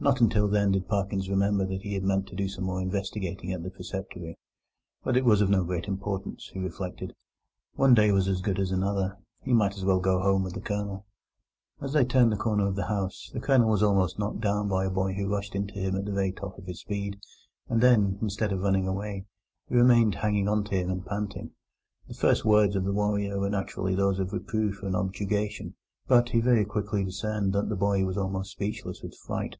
Not 0.00 0.20
until 0.20 0.46
then 0.46 0.70
did 0.70 0.86
Parkins 0.86 1.28
remember 1.28 1.66
that 1.66 1.82
he 1.82 1.94
had 1.94 2.04
meant 2.04 2.28
to 2.28 2.36
do 2.36 2.48
some 2.48 2.62
more 2.62 2.80
investigating 2.80 3.50
at 3.52 3.64
the 3.64 3.70
preceptory; 3.70 4.38
but 5.02 5.16
it 5.16 5.24
was 5.24 5.40
of 5.40 5.50
no 5.50 5.64
great 5.64 5.88
importance, 5.88 6.48
he 6.52 6.60
reflected. 6.60 7.16
One 7.74 7.94
day 7.94 8.12
was 8.12 8.28
as 8.28 8.40
good 8.40 8.60
as 8.60 8.70
another; 8.70 9.18
he 9.42 9.52
might 9.52 9.74
as 9.74 9.84
well 9.84 9.98
go 9.98 10.20
home 10.20 10.44
with 10.44 10.54
the 10.54 10.60
Colonel. 10.60 11.04
As 11.80 11.92
they 11.94 12.04
turned 12.04 12.30
the 12.30 12.36
corner 12.36 12.68
of 12.68 12.76
the 12.76 12.86
house, 12.86 13.28
the 13.32 13.40
Colonel 13.40 13.68
was 13.68 13.82
almost 13.82 14.20
knocked 14.20 14.40
down 14.40 14.68
by 14.68 14.84
a 14.84 14.90
boy 14.90 15.14
who 15.14 15.26
rushed 15.28 15.56
into 15.56 15.74
him 15.74 15.96
at 15.96 16.04
the 16.04 16.12
very 16.12 16.30
top 16.30 16.56
of 16.58 16.66
his 16.66 16.78
speed, 16.78 17.18
and 17.68 17.80
then, 17.80 18.20
instead 18.22 18.52
of 18.52 18.60
running 18.62 18.86
away, 18.86 19.24
remained 19.68 20.14
hanging 20.14 20.46
on 20.46 20.62
to 20.62 20.76
him 20.76 20.90
and 20.90 21.06
panting. 21.06 21.50
The 22.06 22.14
first 22.14 22.44
words 22.44 22.76
of 22.76 22.84
the 22.84 22.92
warrior 22.92 23.40
were 23.40 23.50
naturally 23.50 23.96
those 23.96 24.20
of 24.20 24.32
reproof 24.32 24.80
and 24.84 24.94
objurgation, 24.94 25.74
but 26.06 26.28
he 26.28 26.40
very 26.40 26.64
quickly 26.64 27.04
discerned 27.04 27.52
that 27.54 27.68
the 27.68 27.74
boy 27.76 28.04
was 28.04 28.16
almost 28.16 28.52
speechless 28.52 29.02
with 29.02 29.16
fright. 29.26 29.56